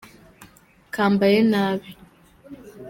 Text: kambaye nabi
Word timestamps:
kambaye 0.93 1.37
nabi 1.51 1.89